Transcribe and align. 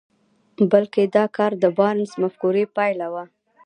بلکې 0.71 1.01
دا 1.15 1.25
کار 1.37 1.51
د 1.63 1.65
بارنس 1.77 2.11
د 2.15 2.21
مفکورې 2.23 2.63
پايله 2.75 3.07
وه. 3.13 3.23